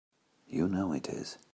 [0.47, 1.37] You know it is!